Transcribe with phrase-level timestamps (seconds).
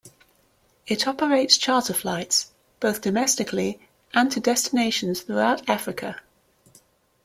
[0.87, 6.19] It operates charter flights both domestically and to destinations throughout Africa.